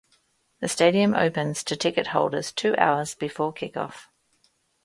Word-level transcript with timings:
The 0.61 0.67
stadium 0.67 1.13
opens 1.13 1.63
to 1.63 1.75
ticket 1.75 2.07
holders 2.07 2.51
two 2.51 2.75
hours 2.77 3.13
before 3.13 3.53
kick-off. 3.53 4.09